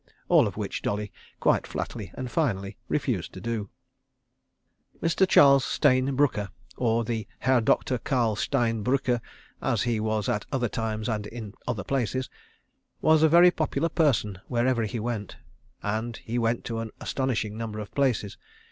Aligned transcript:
All 0.29 0.47
of 0.47 0.57
which 0.57 0.81
Dolly 0.81 1.11
quite 1.39 1.67
flatly 1.67 2.09
and 2.15 2.31
finally 2.31 2.75
refused 2.87 3.33
to 3.33 3.39
do. 3.39 3.69
Mr. 4.99 5.27
Charles 5.27 5.63
Stayne 5.63 6.15
Brooker 6.15 6.49
(or 6.75 7.03
the 7.03 7.27
Herr 7.37 7.61
Doktor 7.61 7.99
Karl 7.99 8.35
Stein 8.35 8.83
Brücker, 8.83 9.21
as 9.61 9.83
he 9.83 9.99
was 9.99 10.27
at 10.27 10.47
other 10.51 10.69
times 10.69 11.07
and 11.07 11.27
in 11.27 11.53
other 11.67 11.83
places) 11.83 12.31
was 12.99 13.21
a 13.21 13.29
very 13.29 13.51
popular 13.51 13.89
person 13.89 14.39
wherever 14.47 14.85
he 14.85 14.99
went—and 14.99 16.17
he 16.23 16.39
went 16.39 16.63
to 16.65 16.79
an 16.79 16.89
astonishing 16.99 17.55
number 17.55 17.77
of 17.77 17.93
places. 17.93 18.39